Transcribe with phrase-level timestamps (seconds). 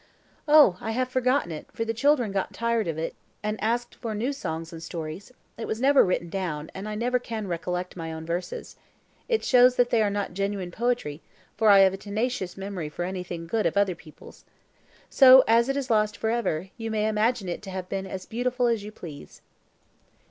[0.47, 3.13] "Oh, I have forgotten it, for the children got tired of it,
[3.43, 7.19] and asked for new songs and stories; it was never written down, and I never
[7.19, 8.77] can recollect my own verses.
[9.29, 11.21] It shows that they are not genuine poetry,
[11.55, 14.43] for I have a tenacious memory for anything good of other people's.
[15.07, 18.25] So, as it is lost for ever, you may imagine it to have been as
[18.25, 19.43] beautiful as you please."